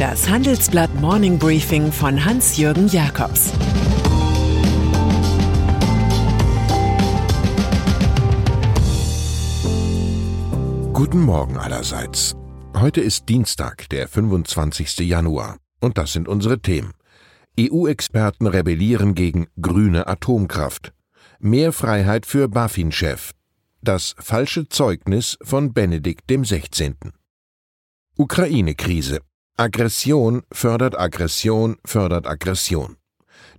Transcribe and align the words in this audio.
Das 0.00 0.30
Handelsblatt 0.30 0.94
Morning 0.98 1.38
Briefing 1.38 1.92
von 1.92 2.24
Hans-Jürgen 2.24 2.88
Jakobs 2.88 3.52
Guten 10.94 11.20
Morgen 11.20 11.58
allerseits. 11.58 12.34
Heute 12.74 13.02
ist 13.02 13.28
Dienstag, 13.28 13.90
der 13.90 14.08
25. 14.08 15.00
Januar. 15.00 15.58
Und 15.82 15.98
das 15.98 16.14
sind 16.14 16.28
unsere 16.28 16.60
Themen. 16.60 16.94
EU-Experten 17.60 18.46
rebellieren 18.46 19.14
gegen 19.14 19.48
grüne 19.60 20.06
Atomkraft. 20.06 20.94
Mehr 21.40 21.74
Freiheit 21.74 22.24
für 22.24 22.48
BaFin-Chef. 22.48 23.32
Das 23.82 24.14
falsche 24.18 24.66
Zeugnis 24.66 25.36
von 25.42 25.74
Benedikt 25.74 26.26
XVI. 26.26 26.94
Ukraine-Krise. 28.16 29.20
Aggression 29.60 30.40
fördert 30.50 30.98
Aggression 30.98 31.76
fördert 31.84 32.26
Aggression. 32.26 32.96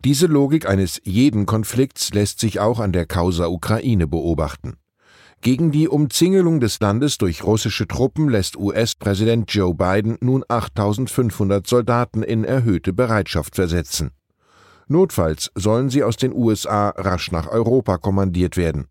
Diese 0.04 0.26
Logik 0.26 0.68
eines 0.68 1.00
jeden 1.04 1.46
Konflikts 1.46 2.12
lässt 2.12 2.40
sich 2.40 2.60
auch 2.60 2.80
an 2.80 2.92
der 2.92 3.06
Causa 3.06 3.46
Ukraine 3.46 4.08
beobachten. 4.08 4.78
Gegen 5.42 5.70
die 5.72 5.88
Umzingelung 5.88 6.60
des 6.60 6.80
Landes 6.80 7.20
durch 7.20 7.44
russische 7.44 7.88
Truppen 7.88 8.30
lässt 8.30 8.58
US-Präsident 8.58 9.54
Joe 9.54 9.76
Biden 9.76 10.18
nun 10.22 10.44
8500 10.48 11.68
Soldaten 11.68 12.24
in 12.24 12.46
erhöhte 12.46 12.94
Bereitschaft 12.94 13.54
versetzen. 13.54 14.10
Notfalls 14.88 15.52
sollen 15.54 15.92
sie 15.92 16.04
aus 16.04 16.18
den 16.18 16.34
USA 16.34 16.90
rasch 16.98 17.32
nach 17.32 17.46
Europa 17.46 18.00
kommandiert 18.00 18.58
werden. 18.58 18.88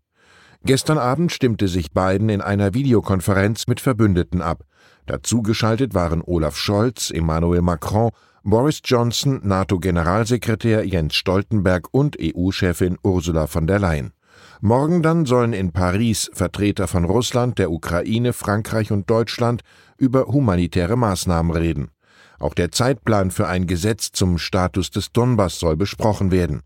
Gestern 0.63 0.99
Abend 0.99 1.31
stimmte 1.31 1.67
sich 1.67 1.91
Biden 1.91 2.29
in 2.29 2.39
einer 2.39 2.75
Videokonferenz 2.75 3.65
mit 3.65 3.81
Verbündeten 3.81 4.43
ab. 4.43 4.63
Dazu 5.07 5.41
geschaltet 5.41 5.95
waren 5.95 6.21
Olaf 6.23 6.55
Scholz, 6.55 7.09
Emmanuel 7.09 7.63
Macron, 7.63 8.11
Boris 8.43 8.81
Johnson, 8.83 9.39
NATO-Generalsekretär 9.43 10.85
Jens 10.85 11.15
Stoltenberg 11.15 11.87
und 11.91 12.15
EU-Chefin 12.21 12.97
Ursula 13.03 13.47
von 13.47 13.65
der 13.65 13.79
Leyen. 13.79 14.13
Morgen 14.61 15.01
dann 15.01 15.25
sollen 15.25 15.53
in 15.53 15.71
Paris 15.71 16.29
Vertreter 16.33 16.87
von 16.87 17.05
Russland, 17.05 17.57
der 17.57 17.71
Ukraine, 17.71 18.31
Frankreich 18.31 18.91
und 18.91 19.09
Deutschland 19.09 19.63
über 19.97 20.27
humanitäre 20.27 20.95
Maßnahmen 20.95 21.51
reden. 21.51 21.89
Auch 22.37 22.53
der 22.53 22.71
Zeitplan 22.71 23.31
für 23.31 23.47
ein 23.47 23.65
Gesetz 23.65 24.11
zum 24.11 24.37
Status 24.37 24.91
des 24.91 25.11
Donbass 25.11 25.57
soll 25.57 25.75
besprochen 25.75 26.29
werden. 26.29 26.61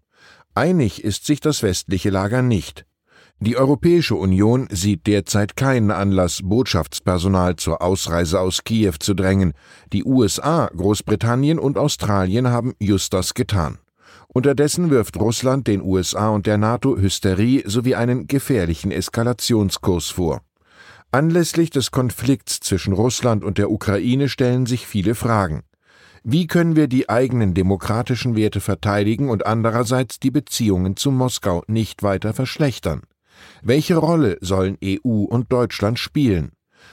Einig 0.54 1.04
ist 1.04 1.26
sich 1.26 1.40
das 1.40 1.64
westliche 1.64 2.10
Lager 2.10 2.42
nicht. 2.42 2.86
Die 3.40 3.58
Europäische 3.58 4.16
Union 4.16 4.68
sieht 4.72 5.06
derzeit 5.08 5.58
keinen 5.58 5.92
Anlass, 5.92 6.40
Botschaftspersonal 6.42 7.58
zur 7.58 7.82
Ausreise 7.82 8.40
aus 8.40 8.64
Kiew 8.64 8.94
zu 9.00 9.14
drängen. 9.14 9.54
Die 9.92 10.06
USA, 10.06 10.70
Großbritannien 10.76 11.60
und 11.60 11.78
Australien 11.78 12.48
haben 12.48 12.74
just 12.80 13.14
das 13.14 13.34
getan. 13.34 13.78
Unterdessen 14.30 14.90
wirft 14.90 15.18
Russland 15.18 15.68
den 15.68 15.82
USA 15.82 16.30
und 16.30 16.46
der 16.46 16.58
NATO 16.58 16.98
Hysterie 16.98 17.64
sowie 17.66 17.96
einen 17.96 18.28
gefährlichen 18.28 18.92
Eskalationskurs 18.92 20.10
vor. 20.10 20.42
Anlässlich 21.12 21.70
des 21.70 21.92
Konflikts 21.92 22.62
zwischen 22.62 22.94
Russland 22.94 23.44
und 23.44 23.58
der 23.58 23.70
Ukraine 23.70 24.30
stellen 24.30 24.66
sich 24.66 24.88
viele 24.88 25.14
Fragen. 25.14 25.64
Wie 26.24 26.48
können 26.48 26.76
wir 26.76 26.88
die 26.88 27.10
eigenen 27.10 27.54
demokratischen 27.54 28.36
Werte 28.36 28.60
verteidigen 28.60 29.30
und 29.30 29.46
andererseits 29.46 30.20
die 30.20 30.32
Beziehungen 30.32 30.96
zu 30.96 31.12
Moskau 31.12 31.64
nicht 31.68 32.02
weiter 32.02 32.34
verschlechtern? 32.34 33.04
Welche 33.62 33.96
Rolle 33.96 34.38
sollen 34.42 34.78
EU 34.84 35.24
und 35.24 35.52
Deutschland 35.52 36.00
spielen? 36.00 36.52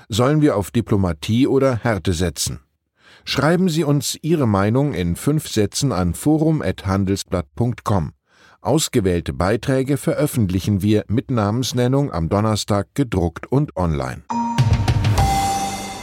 Sollen 0.09 0.41
wir 0.41 0.57
auf 0.57 0.71
Diplomatie 0.71 1.47
oder 1.47 1.77
Härte 1.77 2.13
setzen? 2.13 2.61
Schreiben 3.25 3.69
Sie 3.69 3.85
uns 3.85 4.19
Ihre 4.23 4.49
Meinung 4.49 4.95
in 4.95 5.17
fünf 5.17 5.49
Sätzen 5.49 5.93
an 5.93 6.15
forum.handelsblatt.com. 6.15 8.13
Ausgewählte 8.61 9.33
Beiträge 9.33 9.97
veröffentlichen 9.97 10.83
wir 10.83 11.05
mit 11.09 11.31
Namensnennung 11.31 12.13
am 12.13 12.29
Donnerstag 12.29 12.89
gedruckt 12.95 13.51
und 13.51 13.77
online. 13.77 14.23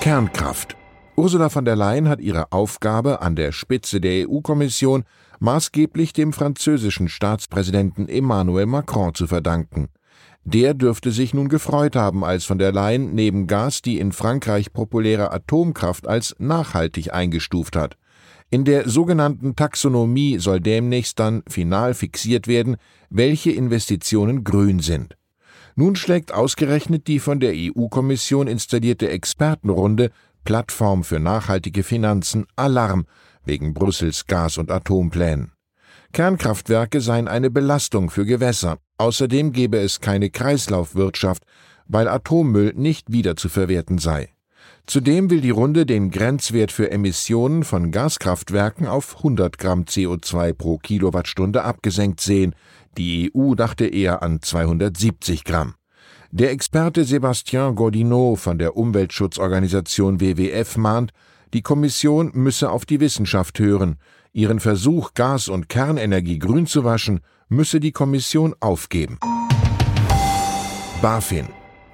Kernkraft. 0.02 0.76
Ursula 1.16 1.50
von 1.50 1.66
der 1.66 1.76
Leyen 1.76 2.08
hat 2.08 2.22
ihre 2.22 2.54
Aufgabe 2.54 3.22
an 3.22 3.36
der 3.36 3.52
Spitze 3.52 4.00
der 4.00 4.30
EU-Kommission 4.30 5.04
maßgeblich 5.40 6.14
dem 6.14 6.32
französischen 6.32 7.10
Staatspräsidenten 7.10 8.08
Emmanuel 8.08 8.66
Macron 8.66 9.14
zu 9.14 9.28
verdanken. 9.28 9.90
Der 10.44 10.74
dürfte 10.74 11.12
sich 11.12 11.34
nun 11.34 11.50
gefreut 11.50 11.96
haben, 11.96 12.24
als 12.24 12.46
von 12.46 12.58
der 12.58 12.72
Leyen 12.72 13.14
neben 13.14 13.46
Gas 13.48 13.82
die 13.82 14.00
in 14.00 14.12
Frankreich 14.12 14.74
populäre 14.74 15.32
Atomkraft 15.32 16.08
als 16.08 16.36
nachhaltig 16.40 17.14
eingestuft 17.14 17.76
hat. 17.76 17.98
In 18.50 18.66
der 18.66 18.90
sogenannten 18.90 19.56
Taxonomie 19.56 20.40
soll 20.40 20.60
demnächst 20.60 21.20
dann 21.20 21.44
final 21.48 21.94
fixiert 21.94 22.48
werden, 22.48 22.78
welche 23.10 23.52
Investitionen 23.52 24.44
grün 24.44 24.80
sind. 24.80 25.16
Nun 25.76 25.96
schlägt 25.96 26.34
ausgerechnet 26.34 27.08
die 27.08 27.20
von 27.20 27.40
der 27.40 27.54
EU-Kommission 27.54 28.48
installierte 28.48 29.10
Expertenrunde 29.10 30.12
Plattform 30.46 31.04
für 31.04 31.20
nachhaltige 31.20 31.84
Finanzen 31.84 32.48
Alarm 32.56 33.06
wegen 33.46 33.74
Brüssels 33.74 34.26
Gas- 34.26 34.58
und 34.58 34.72
Atomplänen. 34.72 35.52
Kernkraftwerke 36.12 37.02
seien 37.02 37.28
eine 37.28 37.52
Belastung 37.52 38.10
für 38.10 38.26
Gewässer. 38.26 38.80
Außerdem 39.00 39.54
gebe 39.54 39.78
es 39.78 40.02
keine 40.02 40.30
Kreislaufwirtschaft, 40.30 41.44
weil 41.88 42.10
Atommüll 42.10 42.74
nicht 42.76 43.12
wiederzuverwerten 43.12 43.98
sei. 43.98 44.30
Zudem 44.86 45.30
will 45.30 45.40
die 45.40 45.52
Runde 45.52 45.86
den 45.86 46.12
Grenzwert 46.12 46.74
für 46.74 46.92
Emissionen 46.92 47.64
von 47.64 47.92
Gaskraftwerken 47.92 48.88
auf 48.88 49.18
100 49.18 49.58
Gramm 49.58 49.84
CO2 49.84 50.52
pro 50.52 50.78
Kilowattstunde 50.80 51.64
abgesenkt 51.64 52.20
sehen. 52.20 52.54
Die 52.98 53.32
EU 53.34 53.56
dachte 53.56 53.86
eher 53.86 54.22
an 54.22 54.42
270 54.42 55.46
Gramm. 55.46 55.76
Der 56.32 56.52
Experte 56.52 57.06
Sébastien 57.06 57.76
Gordinot 57.76 58.40
von 58.40 58.58
der 58.58 58.76
Umweltschutzorganisation 58.76 60.20
WWF 60.20 60.76
mahnt, 60.76 61.14
die 61.54 61.62
Kommission 61.62 62.32
müsse 62.34 62.70
auf 62.70 62.86
die 62.86 63.00
Wissenschaft 63.00 63.60
hören. 63.60 63.96
Ihren 64.34 64.60
Versuch, 64.60 65.14
Gas- 65.14 65.48
und 65.48 65.70
Kernenergie 65.70 66.38
grün 66.38 66.68
zu 66.68 66.84
waschen, 66.84 67.22
müsse 67.50 67.80
die 67.80 67.92
Kommission 67.92 68.56
aufgeben. 68.60 69.20
BaFin 71.02 71.48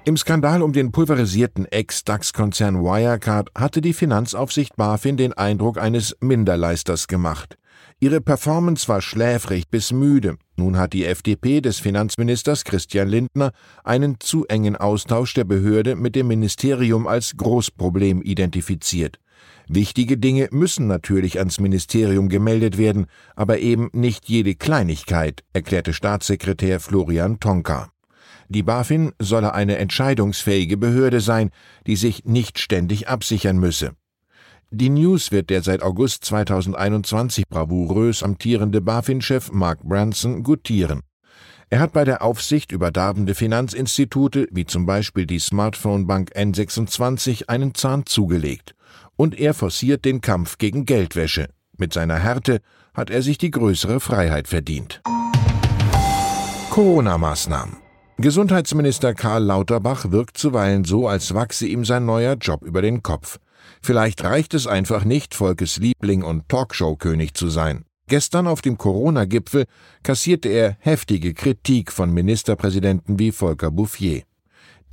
im 0.08 0.16
Skandal 0.16 0.62
um 0.62 0.72
den 0.72 0.92
pulverisierten 0.92 1.66
Ex-DAX-Konzern 1.66 2.76
Wirecard 2.76 3.50
hatte 3.58 3.80
die 3.80 3.92
Finanzaufsicht 3.92 4.76
BaFin 4.76 5.16
den 5.16 5.32
Eindruck 5.32 5.78
eines 5.78 6.16
Minderleisters 6.20 7.08
gemacht. 7.08 7.58
Ihre 7.98 8.20
Performance 8.20 8.86
war 8.86 9.02
schläfrig 9.02 9.68
bis 9.68 9.90
müde. 9.90 10.36
Nun 10.54 10.78
hat 10.78 10.92
die 10.92 11.06
FDP 11.06 11.60
des 11.60 11.80
Finanzministers 11.80 12.62
Christian 12.62 13.08
Lindner 13.08 13.50
einen 13.82 14.20
zu 14.20 14.46
engen 14.46 14.76
Austausch 14.76 15.34
der 15.34 15.42
Behörde 15.42 15.96
mit 15.96 16.14
dem 16.14 16.28
Ministerium 16.28 17.08
als 17.08 17.36
Großproblem 17.36 18.22
identifiziert. 18.22 19.18
Wichtige 19.68 20.16
Dinge 20.16 20.48
müssen 20.52 20.86
natürlich 20.86 21.38
ans 21.38 21.58
Ministerium 21.58 22.28
gemeldet 22.28 22.78
werden, 22.78 23.06
aber 23.34 23.58
eben 23.58 23.90
nicht 23.92 24.28
jede 24.28 24.54
Kleinigkeit, 24.54 25.42
erklärte 25.52 25.92
Staatssekretär 25.92 26.78
Florian 26.78 27.40
Tonka. 27.40 27.90
Die 28.48 28.62
BaFin 28.62 29.12
solle 29.18 29.54
eine 29.54 29.76
entscheidungsfähige 29.78 30.76
Behörde 30.76 31.20
sein, 31.20 31.50
die 31.88 31.96
sich 31.96 32.24
nicht 32.24 32.60
ständig 32.60 33.08
absichern 33.08 33.58
müsse. 33.58 33.96
Die 34.70 34.88
News 34.88 35.32
wird 35.32 35.50
der 35.50 35.62
seit 35.62 35.82
August 35.82 36.24
2021 36.24 37.48
bravourös 37.48 38.22
amtierende 38.22 38.80
BaFin-Chef 38.80 39.50
Mark 39.50 39.82
Branson 39.82 40.44
gutieren. 40.44 41.00
Er 41.70 41.80
hat 41.80 41.92
bei 41.92 42.04
der 42.04 42.22
Aufsicht 42.22 42.70
über 42.70 42.92
darbende 42.92 43.34
Finanzinstitute 43.34 44.46
wie 44.52 44.64
zum 44.64 44.86
Beispiel 44.86 45.26
die 45.26 45.40
Smartphone-Bank 45.40 46.30
N26 46.36 47.48
einen 47.48 47.74
Zahn 47.74 48.06
zugelegt 48.06 48.75
und 49.16 49.38
er 49.38 49.54
forciert 49.54 50.04
den 50.04 50.20
Kampf 50.20 50.58
gegen 50.58 50.84
Geldwäsche. 50.84 51.48
Mit 51.76 51.92
seiner 51.92 52.18
Härte 52.18 52.60
hat 52.94 53.10
er 53.10 53.22
sich 53.22 53.38
die 53.38 53.50
größere 53.50 54.00
Freiheit 54.00 54.48
verdient. 54.48 55.02
Corona-Maßnahmen. 56.70 57.76
Gesundheitsminister 58.18 59.12
Karl 59.14 59.44
Lauterbach 59.44 60.10
wirkt 60.10 60.38
zuweilen 60.38 60.84
so, 60.84 61.06
als 61.06 61.34
wachse 61.34 61.66
ihm 61.66 61.84
sein 61.84 62.06
neuer 62.06 62.34
Job 62.34 62.62
über 62.64 62.80
den 62.80 63.02
Kopf. 63.02 63.38
Vielleicht 63.82 64.24
reicht 64.24 64.54
es 64.54 64.66
einfach 64.66 65.04
nicht, 65.04 65.34
Volkes 65.34 65.76
Liebling 65.78 66.22
und 66.22 66.48
Talkshow-König 66.48 67.34
zu 67.34 67.48
sein. 67.48 67.84
Gestern 68.08 68.46
auf 68.46 68.62
dem 68.62 68.78
Corona-Gipfel 68.78 69.64
kassierte 70.02 70.48
er 70.48 70.76
heftige 70.80 71.34
Kritik 71.34 71.90
von 71.90 72.12
Ministerpräsidenten 72.12 73.18
wie 73.18 73.32
Volker 73.32 73.70
Bouffier. 73.70 74.22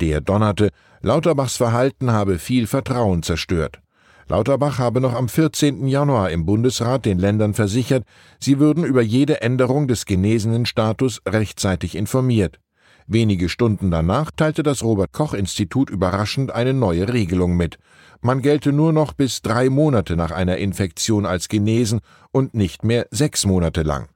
Der 0.00 0.20
donnerte, 0.20 0.70
Lauterbachs 1.00 1.56
Verhalten 1.56 2.10
habe 2.10 2.38
viel 2.38 2.66
Vertrauen 2.66 3.22
zerstört. 3.22 3.83
Lauterbach 4.28 4.78
habe 4.78 5.00
noch 5.00 5.14
am 5.14 5.28
14. 5.28 5.86
Januar 5.86 6.30
im 6.30 6.46
Bundesrat 6.46 7.04
den 7.04 7.18
Ländern 7.18 7.54
versichert, 7.54 8.04
sie 8.40 8.58
würden 8.58 8.84
über 8.84 9.02
jede 9.02 9.42
Änderung 9.42 9.86
des 9.86 10.06
genesenen 10.06 10.64
Status 10.66 11.20
rechtzeitig 11.28 11.94
informiert. 11.94 12.58
Wenige 13.06 13.50
Stunden 13.50 13.90
danach 13.90 14.30
teilte 14.30 14.62
das 14.62 14.82
Robert 14.82 15.12
Koch 15.12 15.34
Institut 15.34 15.90
überraschend 15.90 16.52
eine 16.52 16.72
neue 16.72 17.12
Regelung 17.12 17.54
mit. 17.54 17.76
Man 18.22 18.40
gelte 18.40 18.72
nur 18.72 18.94
noch 18.94 19.12
bis 19.12 19.42
drei 19.42 19.68
Monate 19.68 20.16
nach 20.16 20.30
einer 20.30 20.56
Infektion 20.56 21.26
als 21.26 21.48
genesen 21.48 22.00
und 22.32 22.54
nicht 22.54 22.82
mehr 22.82 23.06
sechs 23.10 23.44
Monate 23.44 23.82
lang. 23.82 24.08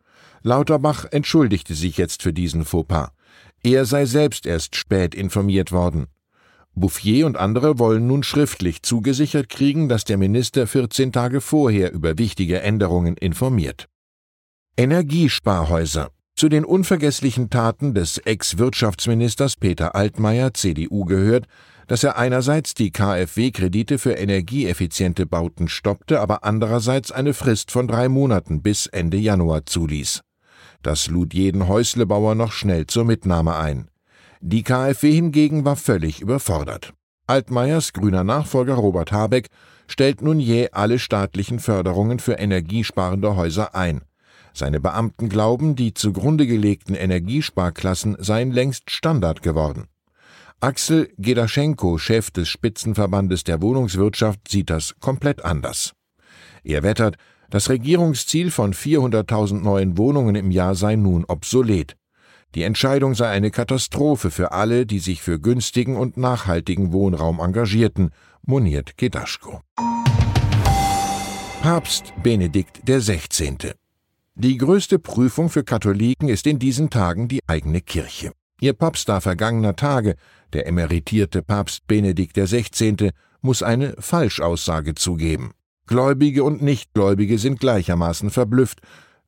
Lauterbach 0.43 1.05
entschuldigte 1.11 1.75
sich 1.75 1.99
jetzt 1.99 2.23
für 2.23 2.33
diesen 2.33 2.65
Fauxpas. 2.65 3.11
Er 3.63 3.85
sei 3.85 4.07
selbst 4.07 4.47
erst 4.47 4.77
spät 4.77 5.15
informiert 5.15 5.71
worden. 5.71 6.07
Bouffier 6.81 7.27
und 7.27 7.37
andere 7.37 7.79
wollen 7.79 8.07
nun 8.07 8.23
schriftlich 8.23 8.83
zugesichert 8.83 9.49
kriegen, 9.49 9.89
dass 9.89 10.05
der 10.05 10.17
Minister 10.17 10.67
14 10.67 11.13
Tage 11.13 11.41
vorher 11.41 11.93
über 11.93 12.19
wichtige 12.19 12.61
Änderungen 12.61 13.17
informiert. 13.17 13.89
Energiesparhäuser. 14.77 16.11
Zu 16.37 16.49
den 16.49 16.65
unvergesslichen 16.65 17.51
Taten 17.51 17.95
des 17.95 18.19
Ex-Wirtschaftsministers 18.19 19.57
Peter 19.57 19.97
Altmaier, 19.97 20.55
CDU, 20.55 21.05
gehört, 21.05 21.47
dass 21.89 22.05
er 22.05 22.17
einerseits 22.17 22.75
die 22.75 22.93
KfW-Kredite 22.93 23.99
für 23.99 24.13
energieeffiziente 24.13 25.27
Bauten 25.27 25.69
stoppte, 25.69 26.21
aber 26.21 26.45
andererseits 26.45 27.11
eine 27.11 27.35
Frist 27.35 27.73
von 27.73 27.89
drei 27.89 28.09
Monaten 28.09 28.63
bis 28.63 28.87
Ende 28.87 29.17
Januar 29.17 29.67
zuließ. 29.67 30.21
Das 30.83 31.09
lud 31.09 31.35
jeden 31.35 31.67
Häuslebauer 31.67 32.37
noch 32.37 32.53
schnell 32.53 32.87
zur 32.87 33.05
Mitnahme 33.05 33.57
ein. 33.57 33.89
Die 34.41 34.63
KfW 34.63 35.13
hingegen 35.13 35.65
war 35.65 35.77
völlig 35.77 36.21
überfordert. 36.21 36.93
Altmaiers 37.27 37.93
grüner 37.93 38.25
Nachfolger 38.25 38.75
Robert 38.75 39.13
Habeck 39.13 39.49
stellt 39.89 40.23
nun 40.23 40.41
jäh 40.41 40.69
alle 40.73 40.99
staatlichen 40.99 41.59
Förderungen 41.59 42.21
für 42.21 42.35
energiesparende 42.35 43.37
Häuser 43.37 43.75
ein. 43.75 44.03
Seine 44.55 44.81
Beamten 44.81 45.29
glauben, 45.29 45.77
die 45.77 45.95
zugrunde 45.95 46.47
gelegten 46.47 46.95
Energiesparklassen 46.95 48.17
seien 48.19 48.51
längst 48.51 48.91
Standard 48.91 49.43
geworden. 49.43 49.87
Axel 50.61 51.13
Gedaschenko, 51.19 51.99
Chef 51.99 52.31
des 52.31 52.49
Spitzenverbandes 52.49 53.45
der 53.45 53.63
Wohnungswirtschaft, 53.63 54.49
sieht 54.49 54.71
das 54.71 54.95
komplett 54.99 55.45
anders. 55.45 55.93
Er 56.65 56.83
wettert, 56.83 57.17
das 57.51 57.69
Regierungsziel 57.69 58.51
von 58.51 58.75
400.000 58.75 59.61
neuen 59.61 59.97
Wohnungen 59.97 60.35
im 60.35 60.51
Jahr 60.51 60.75
sei 60.75 60.97
nun 60.97 61.25
obsolet. 61.27 61.97
Die 62.55 62.63
Entscheidung 62.63 63.15
sei 63.15 63.29
eine 63.29 63.51
Katastrophe 63.51 64.31
für 64.31 64.53
alle, 64.53 64.87
die 64.87 65.01
sich 65.01 65.21
für 65.21 65.39
günstigen 65.39 65.97
und 65.97 66.17
nachhaltigen 66.17 66.93
Wohnraum 66.93 67.41
engagierten, 67.41 68.11
moniert 68.43 68.97
Gedaschko. 68.97 69.61
Papst 71.63 72.15
Benedikt 72.23 72.87
XVI. 72.87 73.73
Die 74.35 74.57
größte 74.57 74.99
Prüfung 74.99 75.51
für 75.51 75.65
Katholiken 75.65 76.29
ist 76.29 76.47
in 76.47 76.59
diesen 76.59 76.89
Tagen 76.89 77.29
die 77.29 77.41
eigene 77.47 77.81
Kirche. 77.83 78.33
Ihr 78.61 78.73
Popstar 78.73 79.21
vergangener 79.21 79.77
Tage, 79.77 80.17
der 80.53 80.67
emeritierte 80.67 81.43
Papst 81.43 81.87
Benedikt 81.87 82.37
XVI., 82.37 83.11
muss 83.43 83.63
eine 83.63 83.95
Falschaussage 83.99 84.95
zugeben. 84.95 85.53
Gläubige 85.87 86.45
und 86.45 86.63
Nichtgläubige 86.63 87.39
sind 87.39 87.61
gleichermaßen 87.61 88.31
verblüfft, 88.31 88.81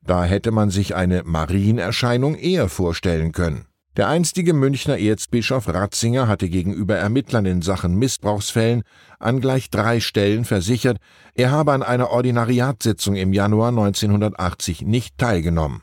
da 0.05 0.23
hätte 0.23 0.51
man 0.51 0.69
sich 0.69 0.95
eine 0.95 1.23
Marienerscheinung 1.23 2.35
eher 2.35 2.69
vorstellen 2.69 3.31
können. 3.31 3.65
Der 3.97 4.07
einstige 4.07 4.53
Münchner 4.53 4.97
Erzbischof 4.97 5.67
Ratzinger 5.67 6.29
hatte 6.29 6.47
gegenüber 6.47 6.95
Ermittlern 6.95 7.45
in 7.45 7.61
Sachen 7.61 7.95
Missbrauchsfällen 7.95 8.83
an 9.19 9.41
gleich 9.41 9.69
drei 9.69 9.99
Stellen 9.99 10.45
versichert, 10.45 10.97
er 11.35 11.51
habe 11.51 11.73
an 11.73 11.83
einer 11.83 12.09
Ordinariatssitzung 12.09 13.15
im 13.15 13.33
Januar 13.33 13.69
1980 13.69 14.83
nicht 14.83 15.17
teilgenommen. 15.17 15.81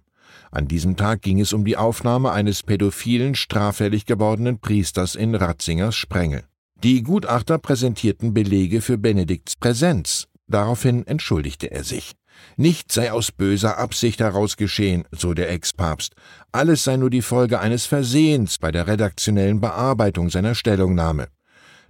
An 0.51 0.67
diesem 0.67 0.97
Tag 0.97 1.21
ging 1.21 1.39
es 1.39 1.53
um 1.53 1.67
die 1.67 1.77
Aufnahme 1.77 2.33
eines 2.33 2.63
pädophilen, 2.63 3.35
straffällig 3.35 4.07
gewordenen 4.07 4.59
Priesters 4.59 5.15
in 5.15 5.35
Ratzingers 5.35 5.95
Sprengel. 5.95 6.45
Die 6.83 7.03
Gutachter 7.03 7.59
präsentierten 7.59 8.33
Belege 8.33 8.81
für 8.81 8.97
Benedikts 8.97 9.57
Präsenz. 9.57 10.29
Daraufhin 10.47 11.07
entschuldigte 11.07 11.71
er 11.71 11.85
sich. 11.85 12.13
Nichts 12.57 12.95
sei 12.95 13.13
aus 13.13 13.33
böser 13.33 13.79
Absicht 13.79 14.21
heraus 14.21 14.57
geschehen, 14.57 15.05
so 15.13 15.35
der 15.35 15.51
Ex-Papst. 15.51 16.15
Alles 16.53 16.85
sei 16.85 16.97
nur 16.97 17.11
die 17.11 17.23
Folge 17.23 17.61
eines 17.61 17.87
Versehens 17.87 18.59
bei 18.59 18.73
der 18.73 18.87
redaktionellen 18.87 19.61
Bearbeitung 19.61 20.31
seiner 20.31 20.55
Stellungnahme. 20.55 21.29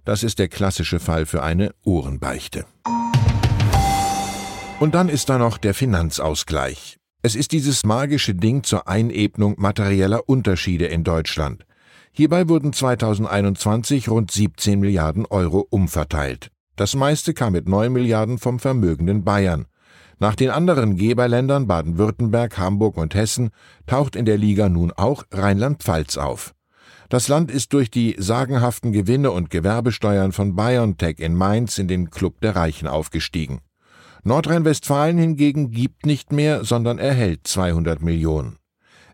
Das 0.04 0.22
ist 0.22 0.38
der 0.38 0.48
klassische 0.48 1.00
Fall 1.00 1.26
für 1.26 1.42
eine 1.42 1.74
Ohrenbeichte. 1.84 2.64
Und 4.80 4.94
dann 4.94 5.08
ist 5.08 5.28
da 5.28 5.38
noch 5.38 5.58
der 5.58 5.74
Finanzausgleich. 5.74 6.98
Es 7.20 7.34
ist 7.34 7.50
dieses 7.52 7.84
magische 7.84 8.34
Ding 8.34 8.62
zur 8.62 8.86
Einebnung 8.86 9.56
materieller 9.58 10.28
Unterschiede 10.28 10.86
in 10.86 11.02
Deutschland. 11.02 11.64
Hierbei 12.12 12.48
wurden 12.48 12.72
2021 12.72 14.08
rund 14.08 14.30
17 14.30 14.78
Milliarden 14.78 15.26
Euro 15.26 15.66
umverteilt. 15.68 16.50
Das 16.76 16.94
meiste 16.94 17.34
kam 17.34 17.54
mit 17.54 17.68
9 17.68 17.92
Milliarden 17.92 18.38
vom 18.38 18.60
vermögenden 18.60 19.24
Bayern. 19.24 19.66
Nach 20.20 20.34
den 20.34 20.50
anderen 20.50 20.96
Geberländern 20.96 21.66
Baden-Württemberg, 21.66 22.58
Hamburg 22.58 22.96
und 22.96 23.14
Hessen 23.14 23.50
taucht 23.86 24.16
in 24.16 24.24
der 24.24 24.36
Liga 24.36 24.68
nun 24.68 24.92
auch 24.92 25.24
Rheinland-Pfalz 25.30 26.16
auf. 26.16 26.54
Das 27.08 27.28
Land 27.28 27.50
ist 27.50 27.72
durch 27.72 27.90
die 27.90 28.16
sagenhaften 28.18 28.92
Gewinne 28.92 29.30
und 29.30 29.48
Gewerbesteuern 29.48 30.32
von 30.32 30.56
BioNTech 30.56 31.20
in 31.20 31.34
Mainz 31.34 31.78
in 31.78 31.88
den 31.88 32.10
Club 32.10 32.40
der 32.40 32.56
Reichen 32.56 32.88
aufgestiegen. 32.88 33.60
Nordrhein-Westfalen 34.24 35.16
hingegen 35.16 35.70
gibt 35.70 36.04
nicht 36.04 36.32
mehr, 36.32 36.64
sondern 36.64 36.98
erhält 36.98 37.46
200 37.46 38.02
Millionen. 38.02 38.56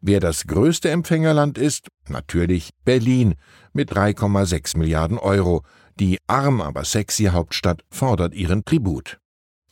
Wer 0.01 0.21
das 0.21 0.47
größte 0.47 0.91
Empfängerland 0.91 1.57
ist? 1.57 1.89
Natürlich 2.09 2.71
Berlin 2.85 3.35
mit 3.73 3.93
3,6 3.93 4.77
Milliarden 4.77 5.19
Euro. 5.19 5.63
Die 6.01 6.19
arm 6.27 6.61
aber 6.61 6.85
sexy 6.85 7.27
Hauptstadt 7.27 7.85
fordert 7.91 8.35
ihren 8.35 8.65
Tribut. 8.65 9.19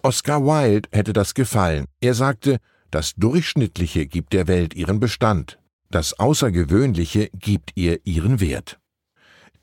Oscar 0.03 0.45
Wilde 0.45 0.89
hätte 0.93 1.13
das 1.13 1.35
gefallen. 1.35 1.87
Er 2.01 2.15
sagte, 2.15 2.59
das 2.91 3.15
Durchschnittliche 3.15 4.07
gibt 4.07 4.33
der 4.33 4.49
Welt 4.49 4.75
ihren 4.75 5.01
Bestand, 5.01 5.59
das 5.91 6.19
Außergewöhnliche 6.19 7.31
gibt 7.35 7.71
ihr 7.77 8.05
ihren 8.05 8.41
Wert. 8.41 8.79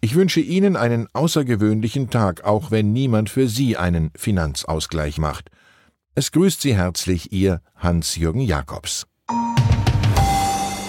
Ich 0.01 0.15
wünsche 0.15 0.39
Ihnen 0.39 0.77
einen 0.77 1.07
außergewöhnlichen 1.11 2.09
Tag, 2.09 2.45
auch 2.45 2.71
wenn 2.71 2.93
niemand 2.93 3.29
für 3.29 3.49
Sie 3.49 3.75
einen 3.75 4.11
Finanzausgleich 4.15 5.17
macht. 5.17 5.49
Es 6.15 6.31
grüßt 6.31 6.61
Sie 6.61 6.73
herzlich 6.73 7.33
Ihr 7.33 7.61
Hans-Jürgen 7.75 8.41
Jakobs. 8.41 9.07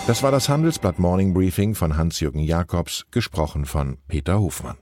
Das 0.06 0.23
war 0.23 0.31
das 0.31 0.49
Handelsblatt 0.49 1.00
Morning 1.00 1.35
Briefing 1.35 1.75
von 1.75 1.97
Hans-Jürgen 1.97 2.41
Jakobs, 2.41 3.05
gesprochen 3.11 3.64
von 3.64 3.99
Peter 4.06 4.38
Hofmann. 4.38 4.76